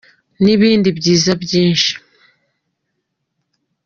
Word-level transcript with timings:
n’ibindi 0.43 0.89
byiza 0.97 1.31
byinshi. 1.43 1.91